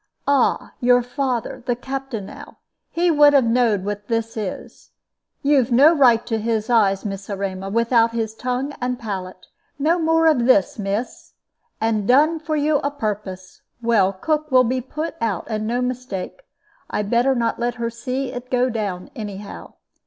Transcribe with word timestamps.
"Ah, 0.27 0.73
your 0.79 1.03
father, 1.03 1.61
the 1.67 1.75
Captain, 1.75 2.25
now, 2.25 2.57
he 2.89 3.11
would 3.11 3.33
have 3.33 3.43
knowed 3.43 3.85
what 3.85 4.07
this 4.07 4.35
is! 4.35 4.93
You've 5.43 5.71
no 5.71 5.93
right 5.93 6.25
to 6.25 6.39
his 6.39 6.71
eyes, 6.71 7.05
Miss 7.05 7.29
Erma, 7.29 7.69
without 7.69 8.11
his 8.11 8.33
tongue 8.33 8.73
and 8.81 8.97
palate. 8.97 9.45
No 9.77 9.99
more 9.99 10.25
of 10.25 10.45
this, 10.47 10.79
miss! 10.79 11.33
and 11.79 12.07
done 12.07 12.39
for 12.39 12.55
you 12.55 12.77
a 12.79 12.89
purpose! 12.89 13.61
Well, 13.79 14.11
cook 14.11 14.49
will 14.51 14.63
be 14.63 14.81
put 14.81 15.13
out, 15.21 15.45
and 15.47 15.67
no 15.67 15.83
mistake! 15.83 16.41
I 16.89 17.03
better 17.03 17.35
not 17.35 17.59
let 17.59 17.75
her 17.75 17.91
see 17.91 18.31
it 18.31 18.49
go 18.49 18.71
down, 18.71 19.11
anyhow." 19.15 19.73